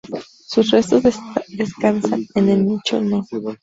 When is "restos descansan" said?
0.71-2.25